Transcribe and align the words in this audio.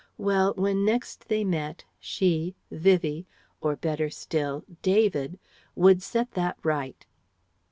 Well, 0.17 0.55
when 0.57 0.83
next 0.83 1.27
they 1.27 1.43
met 1.43 1.83
she 1.99 2.55
Vivie 2.71 3.27
or 3.61 3.75
better 3.75 4.09
still 4.09 4.63
David 4.81 5.37
would 5.75 6.01
set 6.01 6.31
that 6.31 6.57
right. 6.63 7.05